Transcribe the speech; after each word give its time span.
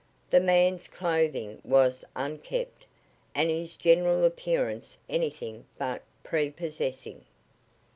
The 0.31 0.39
man's 0.39 0.87
clothing 0.87 1.61
was 1.63 2.03
unkempt, 2.15 2.87
and 3.35 3.51
his 3.51 3.75
general 3.77 4.25
appearance 4.25 4.97
anything 5.07 5.65
but 5.77 6.01
prepossessing. 6.23 7.23